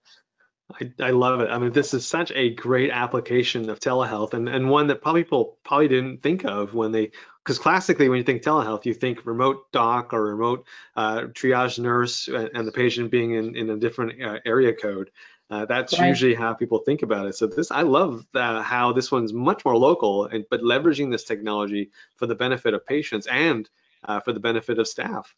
I, 0.73 0.93
I 1.01 1.11
love 1.11 1.41
it. 1.41 1.51
I 1.51 1.59
mean, 1.59 1.73
this 1.73 1.95
is 1.95 2.07
such 2.07 2.33
a 2.33 2.51
great 2.55 2.91
application 2.91 3.71
of 3.71 3.81
telehealth 3.81 4.35
and, 4.35 4.49
and 4.49 4.69
one 4.69 4.89
that 4.89 5.03
probably 5.03 5.23
people 5.23 5.59
probably 5.65 5.89
didn't 5.89 6.23
think 6.23 6.45
of 6.45 6.75
when 6.75 6.91
they 6.91 7.13
because 7.45 7.59
classically 7.59 8.11
when 8.11 8.19
you 8.19 8.25
think 8.25 8.43
telehealth 8.43 8.85
you 8.85 8.93
think 8.93 9.25
remote 9.25 9.73
doc 9.73 10.13
or 10.13 10.23
remote 10.23 10.67
uh, 10.97 11.23
triage 11.29 11.79
nurse 11.79 12.29
and, 12.29 12.51
and, 12.53 12.69
the 12.69 12.73
patient 12.73 13.11
being 13.11 13.33
in, 13.33 13.57
in 13.57 13.71
a 13.71 13.79
different 13.79 14.23
uh, 14.23 14.39
area 14.45 14.75
code 14.75 15.11
uh, 15.51 15.65
that's 15.65 15.99
right. 15.99 16.09
usually 16.09 16.35
how 16.35 16.53
people 16.53 16.79
think 16.79 17.03
about 17.03 17.27
it 17.27 17.35
so 17.35 17.47
this 17.47 17.71
i 17.71 17.83
love 17.83 18.27
how 18.35 18.93
this 18.93 19.11
one's 19.11 19.33
much 19.33 19.65
more 19.65 19.77
local 19.77 20.27
and 20.27 20.45
but 20.51 20.61
leveraging 20.63 21.11
this 21.11 21.25
technology 21.25 21.91
for 22.17 22.27
the 22.27 22.35
benefit 22.35 22.75
of 22.75 22.87
patients 22.87 23.27
and 23.27 23.69
uh, 24.05 24.21
for 24.21 24.33
the 24.33 24.41
benefit 24.41 24.79
of 24.79 24.87
staff 24.87 25.35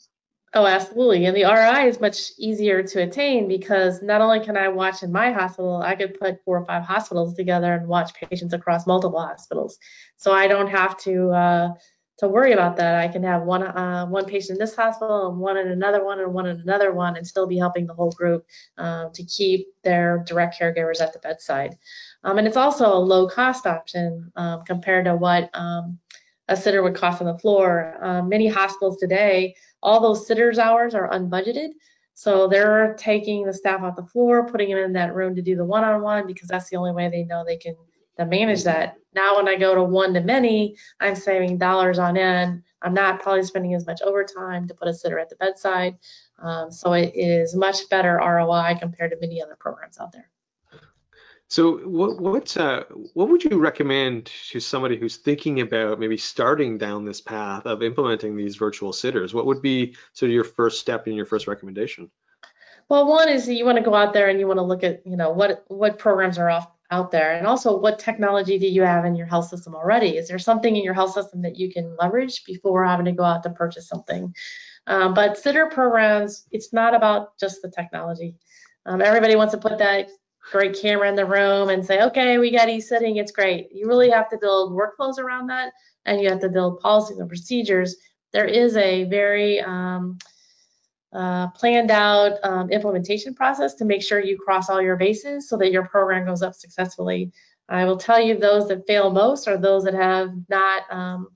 Oh, 0.53 0.67
absolutely. 0.67 1.27
And 1.27 1.37
the 1.37 1.45
ROI 1.45 1.87
is 1.87 2.01
much 2.01 2.33
easier 2.37 2.83
to 2.83 3.03
attain 3.03 3.47
because 3.47 4.03
not 4.03 4.21
only 4.21 4.41
can 4.41 4.57
I 4.57 4.67
watch 4.67 5.05
in 5.05 5.13
my 5.13 5.31
hospital, 5.31 5.81
I 5.81 5.95
could 5.95 6.19
put 6.19 6.43
four 6.45 6.59
or 6.59 6.67
five 6.67 6.83
hospitals 6.83 7.35
together 7.35 7.73
and 7.75 7.87
watch 7.87 8.13
patients 8.15 8.53
across 8.53 8.85
multiple 8.85 9.21
hospitals. 9.21 9.79
So 10.17 10.33
I 10.33 10.49
don't 10.49 10.67
have 10.67 10.97
to 10.99 11.31
uh, 11.31 11.69
to 12.21 12.29
worry 12.29 12.53
about 12.53 12.77
that. 12.77 12.95
I 12.97 13.09
can 13.09 13.23
have 13.25 13.43
one 13.43 13.63
uh, 13.63 14.07
one 14.07 14.27
patient 14.27 14.59
in 14.59 14.59
this 14.59 14.77
hospital 14.77 15.31
and 15.31 15.39
one 15.39 15.57
in 15.57 15.69
another 15.69 16.05
one 16.05 16.21
and 16.21 16.33
one 16.33 16.47
in 16.47 16.61
another 16.61 16.93
one, 16.93 17.17
and 17.17 17.27
still 17.27 17.47
be 17.47 17.59
helping 17.59 17.87
the 17.87 17.95
whole 17.95 18.13
group 18.13 18.47
uh, 18.79 19.07
to 19.15 19.25
keep 19.25 19.69
their 19.83 20.23
direct 20.27 20.61
caregivers 20.61 21.01
at 21.01 21.15
the 21.15 21.19
bedside. 21.19 21.77
Um, 22.23 22.37
and 22.37 22.47
it's 22.47 22.59
also 22.59 22.93
a 22.93 22.99
low 22.99 23.27
cost 23.27 23.67
option 23.67 24.31
um, 24.37 24.65
compared 24.65 25.07
to 25.07 25.17
what 25.17 25.49
um, 25.55 25.99
a 26.49 26.57
sitter 26.57 26.83
would 26.83 26.95
cost 26.95 27.23
on 27.23 27.27
the 27.27 27.39
floor. 27.39 27.97
Um, 28.03 28.29
many 28.29 28.49
hospitals 28.49 28.99
today 28.99 29.55
all 29.83 30.01
those 30.01 30.27
sitters 30.27 30.59
hours 30.59 30.95
are 30.95 31.09
unbudgeted. 31.09 31.71
So 32.13 32.49
they're 32.49 32.95
taking 32.99 33.47
the 33.47 33.55
staff 33.55 33.81
off 33.81 33.97
the 33.97 34.05
floor, 34.05 34.47
putting 34.47 34.69
them 34.69 34.79
in 34.79 34.93
that 34.93 35.15
room 35.15 35.35
to 35.37 35.43
do 35.43 35.57
the 35.57 35.65
one-on-one 35.65 36.27
because 36.27 36.49
that's 36.49 36.69
the 36.69 36.77
only 36.77 36.93
way 36.93 37.09
they 37.09 37.25
know 37.25 37.45
they 37.47 37.57
can 37.57 37.77
to 38.21 38.27
manage 38.27 38.65
that. 38.65 38.97
Now 39.15 39.37
when 39.37 39.49
I 39.49 39.57
go 39.57 39.75
to 39.75 39.83
one 39.83 40.15
to 40.15 40.21
many, 40.21 40.77
I'm 41.01 41.17
saving 41.17 41.59
dollars 41.59 41.99
on 41.99 42.17
end. 42.17 42.63
I'm 42.83 42.95
not 42.95 43.21
probably 43.21 43.43
spending 43.43 43.75
as 43.75 43.87
much 43.87 44.01
overtime 44.03 44.69
to 44.69 44.75
put 44.75 44.89
a 44.89 44.95
sitter 44.95 45.19
at 45.19 45.29
the 45.29 45.37
bedside. 45.37 45.99
Um, 46.39 46.71
so 46.71 46.93
it 46.93 47.13
is 47.15 47.55
much 47.55 47.89
better 47.91 48.17
ROI 48.17 48.77
compared 48.79 49.11
to 49.11 49.19
many 49.21 49.43
other 49.43 49.57
programs 49.57 49.99
out 49.99 50.13
there. 50.13 50.31
So 51.49 51.79
what 51.79 52.21
what 52.21 52.57
uh, 52.57 52.85
what 53.15 53.29
would 53.29 53.43
you 53.43 53.59
recommend 53.59 54.27
to 54.51 54.61
somebody 54.61 54.97
who's 54.97 55.17
thinking 55.17 55.61
about 55.61 55.99
maybe 55.99 56.17
starting 56.17 56.79
down 56.79 57.05
this 57.05 57.21
path 57.21 57.67
of 57.67 57.83
implementing 57.83 58.37
these 58.37 58.55
virtual 58.55 58.93
sitters? 58.93 59.35
What 59.35 59.47
would 59.47 59.61
be 59.61 59.97
sort 60.13 60.31
of 60.31 60.35
your 60.35 60.45
first 60.45 60.79
step 60.79 61.09
and 61.09 61.17
your 61.17 61.27
first 61.27 61.49
recommendation? 61.49 62.09
Well, 62.89 63.09
one 63.09 63.29
is 63.29 63.49
you 63.49 63.65
want 63.65 63.79
to 63.79 63.85
go 63.85 63.97
out 63.97 64.13
there 64.13 64.29
and 64.29 64.39
you 64.39 64.47
want 64.47 64.59
to 64.59 64.63
look 64.63 64.85
at 64.85 65.05
you 65.05 65.17
know 65.17 65.31
what 65.31 65.65
what 65.67 65.99
programs 65.99 66.39
are 66.39 66.49
off 66.49 66.69
out 66.91 67.11
there. 67.11 67.35
And 67.35 67.47
also 67.47 67.79
what 67.79 67.99
technology 67.99 68.59
do 68.59 68.67
you 68.67 68.83
have 68.83 69.05
in 69.05 69.15
your 69.15 69.27
health 69.27 69.49
system 69.49 69.75
already? 69.75 70.17
Is 70.17 70.29
there 70.29 70.39
something 70.39 70.75
in 70.75 70.83
your 70.83 70.95
health 70.95 71.13
system 71.13 71.43
that 71.43 71.57
you 71.57 71.73
can 71.73 71.97
leverage 71.99 72.45
before 72.45 72.85
having 72.85 73.07
to 73.07 73.13
go 73.13 73.23
out 73.23 73.43
to 73.45 73.51
purchase 73.51 73.89
something? 73.89 74.35
Um, 74.87 75.15
but 75.15 75.39
sitter 75.39 75.67
programs 75.67 76.47
it's 76.51 76.73
not 76.73 76.95
about 76.95 77.39
just 77.39 77.63
the 77.63 77.71
technology. 77.71 78.35
Um, 78.87 79.03
everybody 79.03 79.37
wants 79.37 79.53
to 79.53 79.61
put 79.61 79.79
that 79.79 80.09
great 80.51 80.81
camera 80.81 81.09
in 81.09 81.15
the 81.15 81.27
room 81.27 81.69
and 81.69 81.85
say, 81.85 82.03
okay, 82.03 82.39
we 82.39 82.51
got 82.51 82.69
e-sitting, 82.69 83.17
it's 83.17 83.31
great. 83.31 83.69
You 83.73 83.87
really 83.87 84.11
have 84.11 84.29
to 84.31 84.39
build 84.39 84.73
workflows 84.73 85.19
around 85.19 85.49
that 85.49 85.73
and 86.07 86.21
you 86.21 86.29
have 86.29 86.41
to 86.41 86.49
build 86.49 86.81
policies 86.81 87.19
and 87.19 87.29
procedures. 87.29 87.97
There 88.33 88.47
is 88.47 88.77
a 88.77 89.05
very 89.05 89.61
um, 89.61 90.19
uh, 91.13 91.49
planned 91.49 91.91
out 91.91 92.39
um, 92.45 92.71
implementation 92.71 93.35
process 93.35 93.75
to 93.75 93.85
make 93.85 94.03
sure 94.03 94.21
you 94.21 94.39
cross 94.39 94.71
all 94.71 94.81
your 94.81 94.97
bases 94.97 95.49
so 95.49 95.57
that 95.57 95.73
your 95.73 95.85
program 95.87 96.25
goes 96.25 96.43
up 96.43 96.55
successfully. 96.55 97.33
I 97.69 97.85
will 97.85 97.97
tell 97.97 98.21
you 98.21 98.37
those 98.37 98.69
that 98.69 98.87
fail 98.87 99.11
most 99.11 99.49
are 99.49 99.57
those 99.57 99.85
that 99.85 99.95
have 99.95 100.33
not 100.49 100.83
um, 100.91 101.29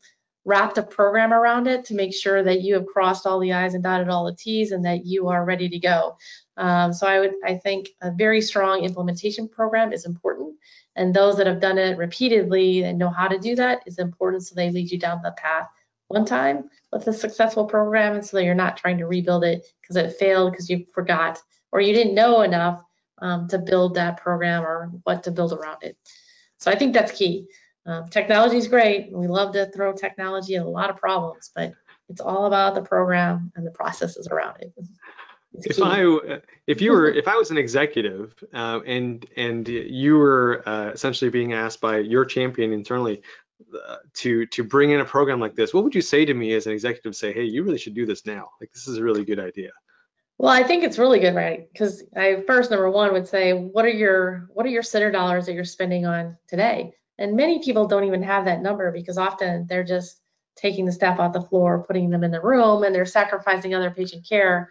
wrapped 0.45 0.78
a 0.78 0.83
program 0.83 1.33
around 1.33 1.66
it 1.66 1.85
to 1.87 1.95
make 1.95 2.14
sure 2.14 2.43
that 2.43 2.62
you 2.62 2.75
have 2.75 2.87
crossed 2.87 3.26
all 3.26 3.40
the 3.40 3.52
I's 3.52 3.75
and 3.75 3.83
dotted 3.83 4.09
all 4.09 4.25
the 4.25 4.37
T's 4.37 4.73
and 4.73 4.85
that 4.85 5.07
you 5.07 5.28
are 5.28 5.45
ready 5.45 5.69
to 5.69 5.78
go. 5.78 6.16
Um, 6.57 6.93
so 6.93 7.07
I 7.07 7.21
would, 7.21 7.35
I 7.45 7.54
think 7.54 7.90
a 8.02 8.11
very 8.11 8.40
strong 8.40 8.85
implementation 8.85 9.49
program 9.49 9.93
is 9.93 10.07
important. 10.07 10.54
And 10.97 11.14
those 11.14 11.37
that 11.38 11.47
have 11.47 11.61
done 11.61 11.78
it 11.78 11.99
repeatedly 11.99 12.85
and 12.85 12.99
know 12.99 13.11
how 13.11 13.26
to 13.26 13.38
do 13.38 13.57
that 13.57 13.81
is 13.87 13.99
important 13.99 14.45
so 14.45 14.54
they 14.54 14.71
lead 14.71 14.90
you 14.90 14.99
down 14.99 15.21
the 15.23 15.33
path 15.33 15.69
one 16.14 16.25
time 16.25 16.71
with 16.92 17.06
a 17.09 17.12
successful 17.12 17.64
program 17.66 18.14
and 18.14 18.25
so 18.25 18.37
that 18.37 18.44
you're 18.44 18.54
not 18.54 18.76
trying 18.76 18.99
to 18.99 19.06
rebuild 19.06 19.42
it 19.42 19.66
because 19.80 19.97
it 19.97 20.16
failed 20.16 20.52
because 20.52 20.71
you 20.71 20.87
forgot 20.94 21.40
or 21.73 21.80
you 21.80 21.92
didn't 21.92 22.14
know 22.14 22.42
enough 22.42 22.80
um, 23.21 23.49
to 23.49 23.59
build 23.59 23.94
that 23.94 24.16
program 24.18 24.62
or 24.62 24.92
what 25.02 25.25
to 25.25 25.33
build 25.33 25.52
around 25.52 25.83
it. 25.83 25.97
So 26.59 26.71
I 26.71 26.76
think 26.76 26.94
that's 26.94 27.12
key. 27.12 27.49
Um, 27.85 28.09
technology 28.09 28.56
is 28.56 28.68
great. 28.68 29.12
We 29.12 29.26
love 29.26 29.52
to 29.54 29.66
throw 29.66 29.92
technology 29.92 30.54
at 30.54 30.64
a 30.64 30.68
lot 30.68 30.88
of 30.88 30.97
problems, 30.97 31.50
but 31.54 31.75
it's 32.09 32.21
all 32.21 32.47
about 32.47 32.76
the 32.76 32.83
program 32.83 33.52
and 33.56 33.66
the 33.66 33.73
processes 33.73 34.28
around 34.28 34.56
it 34.61 34.73
if 35.54 35.80
I 35.80 36.40
if 36.66 36.80
you 36.80 36.92
were 36.92 37.11
if 37.11 37.28
I 37.28 37.37
was 37.37 37.50
an 37.50 37.59
executive 37.59 38.35
uh, 38.52 38.80
and 38.85 39.25
and 39.37 39.66
you 39.68 40.16
were 40.16 40.62
uh, 40.66 40.90
essentially 40.90 41.30
being 41.30 41.52
asked 41.52 41.80
by 41.80 41.99
your 41.99 42.25
champion 42.25 42.73
internally 42.73 43.23
to 44.15 44.47
to 44.47 44.65
bring 44.65 44.91
in 44.91 45.01
a 45.01 45.05
program 45.05 45.41
like 45.41 45.55
this, 45.55 45.73
what 45.73 45.85
would 45.85 45.95
you 45.95 46.03
say 46.03 46.25
to 46.25 46.35
me 46.35 46.55
as 46.55 46.67
an 46.67 46.73
executive? 46.73 47.17
Say, 47.17 47.33
hey, 47.33 47.45
you 47.45 47.63
really 47.63 47.79
should 47.79 47.95
do 47.95 48.07
this 48.07 48.27
now. 48.27 48.49
Like 48.61 48.73
this 48.73 48.89
is 48.89 48.99
a 48.99 49.03
really 49.03 49.25
good 49.25 49.41
idea. 49.41 49.71
Well, 50.39 50.53
I 50.53 50.65
think 50.65 50.83
it's 50.83 50.99
really 50.99 51.21
good, 51.21 51.35
right? 51.35 51.69
Because 51.73 52.03
I 52.17 52.43
first 52.47 52.71
number 52.71 52.91
one 52.91 53.13
would 53.13 53.29
say, 53.29 53.53
what 53.53 53.85
are 53.85 53.91
your 53.91 54.49
what 54.53 54.67
are 54.67 54.71
your 54.71 54.83
center 54.83 55.11
dollars 55.11 55.47
that 55.47 55.55
you're 55.55 55.65
spending 55.65 56.07
on 56.07 56.37
today? 56.49 56.93
And 57.19 57.37
many 57.37 57.63
people 57.63 57.87
don't 57.87 58.05
even 58.05 58.23
have 58.23 58.45
that 58.47 58.63
number 58.63 58.91
because 58.91 59.19
often 59.19 59.67
they're 59.69 59.85
just 59.85 60.21
taking 60.57 60.85
the 60.85 60.93
staff 60.93 61.21
off 61.21 61.33
the 61.33 61.43
floor, 61.43 61.85
putting 61.85 62.11
them 62.11 62.25
in 62.25 62.31
the 62.31 62.41
room, 62.41 62.83
and 62.83 62.95
they're 62.95 63.07
sacrificing 63.07 63.75
other 63.75 63.91
patient 63.91 64.27
care 64.29 64.71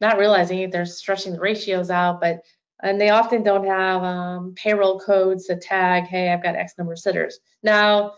not 0.00 0.18
realizing 0.18 0.60
it, 0.60 0.70
they're 0.70 0.86
stretching 0.86 1.32
the 1.32 1.40
ratios 1.40 1.90
out, 1.90 2.20
but 2.20 2.42
and 2.82 3.00
they 3.00 3.10
often 3.10 3.42
don't 3.42 3.66
have 3.66 4.02
um, 4.02 4.54
payroll 4.54 5.00
codes 5.00 5.46
to 5.46 5.56
tag, 5.56 6.04
hey, 6.04 6.32
I've 6.32 6.42
got 6.42 6.56
X 6.56 6.74
number 6.78 6.92
of 6.92 6.98
sitters. 6.98 7.40
Now 7.62 8.14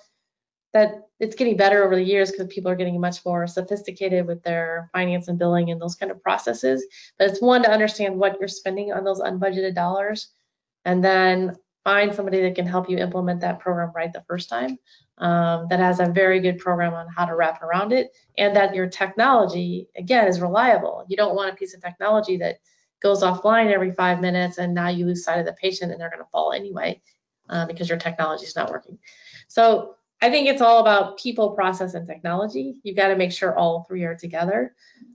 that 0.72 1.08
it's 1.18 1.34
getting 1.34 1.56
better 1.56 1.84
over 1.84 1.96
the 1.96 2.02
years 2.02 2.30
because 2.30 2.46
people 2.46 2.70
are 2.70 2.76
getting 2.76 3.00
much 3.00 3.24
more 3.24 3.46
sophisticated 3.46 4.26
with 4.26 4.42
their 4.42 4.88
finance 4.92 5.28
and 5.28 5.38
billing 5.38 5.70
and 5.70 5.80
those 5.80 5.96
kind 5.96 6.12
of 6.12 6.22
processes. 6.22 6.86
But 7.18 7.30
it's 7.30 7.42
one 7.42 7.62
to 7.64 7.70
understand 7.70 8.16
what 8.16 8.38
you're 8.38 8.48
spending 8.48 8.92
on 8.92 9.02
those 9.02 9.20
unbudgeted 9.20 9.74
dollars 9.74 10.28
and 10.84 11.02
then 11.04 11.56
find 11.84 12.14
somebody 12.14 12.42
that 12.42 12.54
can 12.54 12.66
help 12.66 12.88
you 12.88 12.98
implement 12.98 13.40
that 13.40 13.58
program 13.58 13.90
right 13.94 14.12
the 14.12 14.24
first 14.28 14.48
time 14.48 14.78
um, 15.18 15.66
that 15.70 15.80
has 15.80 16.00
a 16.00 16.06
very 16.06 16.40
good 16.40 16.58
program 16.58 16.94
on 16.94 17.08
how 17.08 17.24
to 17.24 17.34
wrap 17.34 17.62
around 17.62 17.92
it 17.92 18.10
and 18.38 18.54
that 18.54 18.74
your 18.74 18.86
technology 18.86 19.88
again 19.96 20.28
is 20.28 20.40
reliable 20.40 21.04
you 21.08 21.16
don't 21.16 21.34
want 21.34 21.52
a 21.52 21.56
piece 21.56 21.74
of 21.74 21.80
technology 21.80 22.36
that 22.36 22.58
goes 23.02 23.22
offline 23.22 23.72
every 23.72 23.92
five 23.92 24.20
minutes 24.20 24.58
and 24.58 24.74
now 24.74 24.88
you 24.88 25.06
lose 25.06 25.24
sight 25.24 25.38
of 25.38 25.46
the 25.46 25.52
patient 25.54 25.92
and 25.92 26.00
they're 26.00 26.10
going 26.10 26.22
to 26.22 26.30
fall 26.30 26.52
anyway 26.52 27.00
uh, 27.48 27.66
because 27.66 27.88
your 27.88 27.98
technology 27.98 28.44
is 28.44 28.56
not 28.56 28.70
working 28.70 28.98
so 29.48 29.94
i 30.22 30.30
think 30.30 30.48
it's 30.48 30.62
all 30.62 30.80
about 30.80 31.18
people 31.18 31.50
process 31.50 31.94
and 31.94 32.06
technology 32.06 32.76
you've 32.82 32.96
got 32.96 33.08
to 33.08 33.16
make 33.16 33.32
sure 33.32 33.56
all 33.56 33.84
three 33.88 34.04
are 34.04 34.14
together 34.14 34.74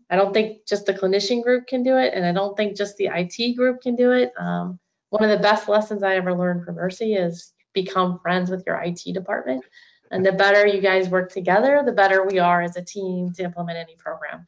i 0.09 0.15
don't 0.15 0.33
think 0.33 0.65
just 0.65 0.85
the 0.85 0.93
clinician 0.93 1.43
group 1.43 1.67
can 1.67 1.83
do 1.83 1.97
it 1.97 2.13
and 2.13 2.25
i 2.25 2.31
don't 2.31 2.57
think 2.57 2.75
just 2.75 2.97
the 2.97 3.09
it 3.13 3.55
group 3.55 3.81
can 3.81 3.95
do 3.95 4.11
it 4.11 4.31
um, 4.37 4.79
one 5.15 5.23
of 5.23 5.29
the 5.29 5.41
best 5.41 5.69
lessons 5.69 6.03
I 6.03 6.15
ever 6.15 6.33
learned 6.33 6.65
from 6.65 6.75
Mercy 6.75 7.13
is 7.13 7.53
become 7.73 8.19
friends 8.19 8.49
with 8.49 8.63
your 8.67 8.75
IT 8.81 9.01
department. 9.13 9.63
And 10.11 10.25
the 10.25 10.33
better 10.33 10.67
you 10.67 10.81
guys 10.81 11.09
work 11.09 11.31
together, 11.31 11.81
the 11.85 11.93
better 11.93 12.25
we 12.25 12.37
are 12.37 12.61
as 12.61 12.75
a 12.75 12.83
team 12.83 13.31
to 13.33 13.43
implement 13.43 13.77
any 13.77 13.95
program. 13.95 14.45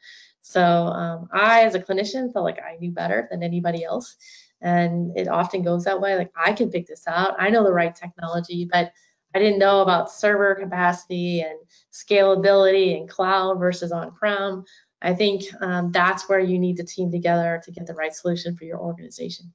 So 0.47 0.63
um, 0.63 1.27
I, 1.33 1.63
as 1.63 1.75
a 1.75 1.79
clinician, 1.79 2.31
felt 2.31 2.45
like 2.45 2.59
I 2.63 2.77
knew 2.77 2.91
better 2.91 3.27
than 3.29 3.43
anybody 3.43 3.83
else. 3.83 4.15
And 4.61 5.11
it 5.17 5.27
often 5.27 5.61
goes 5.61 5.83
that 5.83 5.99
way. 5.99 6.15
Like 6.15 6.31
I 6.37 6.53
can 6.53 6.71
pick 6.71 6.87
this 6.87 7.03
out. 7.05 7.35
I 7.37 7.49
know 7.49 7.65
the 7.65 7.73
right 7.73 7.93
technology, 7.93 8.67
but 8.71 8.93
I 9.35 9.39
didn't 9.39 9.59
know 9.59 9.81
about 9.81 10.09
server 10.09 10.55
capacity 10.55 11.41
and 11.41 11.59
scalability 11.91 12.97
and 12.97 13.09
cloud 13.09 13.59
versus 13.59 13.91
on-prem. 13.91 14.63
I 15.01 15.13
think 15.13 15.43
um, 15.59 15.91
that's 15.91 16.29
where 16.29 16.39
you 16.39 16.57
need 16.57 16.77
to 16.77 16.85
team 16.85 17.11
together 17.11 17.61
to 17.65 17.71
get 17.71 17.85
the 17.85 17.93
right 17.93 18.15
solution 18.15 18.55
for 18.55 18.63
your 18.63 18.79
organization. 18.79 19.53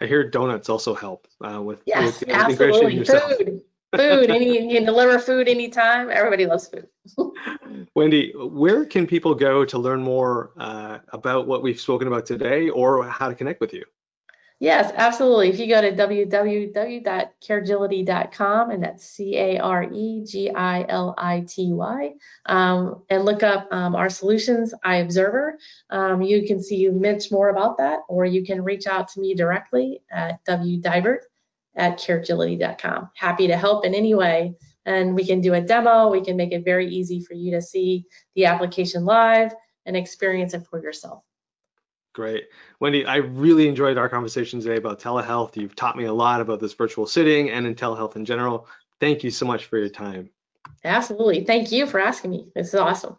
I 0.00 0.06
hear 0.06 0.28
donuts 0.28 0.68
also 0.68 0.94
help 0.96 1.28
uh, 1.40 1.62
with, 1.62 1.82
yes, 1.86 2.20
with 2.20 2.30
absolutely. 2.30 3.04
Food, 3.04 3.62
food. 3.96 4.30
Any 4.30 4.68
you 4.68 4.76
can 4.76 4.84
deliver 4.84 5.20
food 5.20 5.48
anytime. 5.48 6.10
Everybody 6.10 6.46
loves 6.46 6.68
food. 6.68 6.88
Wendy, 7.96 8.32
where 8.36 8.84
can 8.84 9.06
people 9.06 9.34
go 9.34 9.64
to 9.64 9.78
learn 9.78 10.02
more 10.02 10.50
uh, 10.58 10.98
about 11.14 11.46
what 11.46 11.62
we've 11.62 11.80
spoken 11.80 12.06
about 12.06 12.26
today, 12.26 12.68
or 12.68 13.08
how 13.08 13.30
to 13.30 13.34
connect 13.34 13.58
with 13.58 13.72
you? 13.72 13.86
Yes, 14.60 14.92
absolutely. 14.94 15.48
If 15.48 15.58
you 15.58 15.66
go 15.66 15.80
to 15.80 15.92
www.caregility.com, 15.92 18.70
and 18.70 18.82
that's 18.82 19.06
C-A-R-E-G-I-L-I-T-Y, 19.06 19.74
um, 22.44 23.02
and 23.08 23.24
look 23.24 23.42
up 23.42 23.66
um, 23.72 23.96
our 23.96 24.10
solutions, 24.10 24.74
iObserver, 24.84 25.52
um, 25.88 26.20
you 26.20 26.46
can 26.46 26.62
see 26.62 26.90
much 26.90 27.32
more 27.32 27.48
about 27.48 27.78
that, 27.78 28.00
or 28.10 28.26
you 28.26 28.44
can 28.44 28.62
reach 28.62 28.86
out 28.86 29.08
to 29.08 29.20
me 29.20 29.34
directly 29.34 30.02
at 30.10 30.44
wdivert 30.44 31.20
at 31.74 31.98
caregility.com. 31.98 33.08
Happy 33.14 33.46
to 33.46 33.56
help 33.56 33.86
in 33.86 33.94
any 33.94 34.14
way 34.14 34.54
and 34.86 35.14
we 35.14 35.26
can 35.26 35.40
do 35.40 35.52
a 35.54 35.60
demo. 35.60 36.10
We 36.10 36.24
can 36.24 36.36
make 36.36 36.52
it 36.52 36.64
very 36.64 36.88
easy 36.88 37.20
for 37.20 37.34
you 37.34 37.50
to 37.50 37.60
see 37.60 38.06
the 38.34 38.46
application 38.46 39.04
live 39.04 39.52
and 39.84 39.96
experience 39.96 40.54
it 40.54 40.66
for 40.66 40.80
yourself. 40.80 41.22
Great. 42.14 42.44
Wendy, 42.80 43.04
I 43.04 43.16
really 43.16 43.68
enjoyed 43.68 43.98
our 43.98 44.08
conversation 44.08 44.60
today 44.60 44.76
about 44.76 45.00
telehealth. 45.00 45.56
You've 45.56 45.76
taught 45.76 45.98
me 45.98 46.04
a 46.04 46.12
lot 46.12 46.40
about 46.40 46.60
this 46.60 46.72
virtual 46.72 47.06
sitting 47.06 47.50
and 47.50 47.66
in 47.66 47.74
telehealth 47.74 48.16
in 48.16 48.24
general. 48.24 48.68
Thank 49.00 49.22
you 49.22 49.30
so 49.30 49.44
much 49.44 49.66
for 49.66 49.76
your 49.76 49.90
time. 49.90 50.30
Absolutely. 50.82 51.44
Thank 51.44 51.72
you 51.72 51.86
for 51.86 52.00
asking 52.00 52.30
me. 52.30 52.48
This 52.54 52.68
is 52.68 52.76
awesome. 52.76 53.18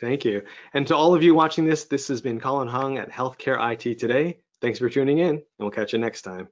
Thank 0.00 0.24
you. 0.24 0.42
And 0.74 0.86
to 0.88 0.96
all 0.96 1.14
of 1.14 1.22
you 1.22 1.34
watching 1.34 1.64
this, 1.64 1.84
this 1.84 2.08
has 2.08 2.20
been 2.20 2.38
Colin 2.38 2.68
Hung 2.68 2.98
at 2.98 3.10
Healthcare 3.10 3.58
IT 3.72 3.98
Today. 3.98 4.40
Thanks 4.60 4.78
for 4.78 4.90
tuning 4.90 5.18
in, 5.18 5.28
and 5.30 5.42
we'll 5.58 5.70
catch 5.70 5.92
you 5.92 5.98
next 5.98 6.22
time. 6.22 6.48